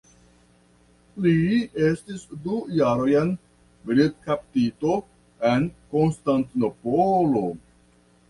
Li 1.25 1.33
estis 1.89 2.23
du 2.45 2.55
jarojn 2.77 3.29
militkaptito 3.89 4.95
en 5.53 5.67
Konstantinopolo. 5.95 7.45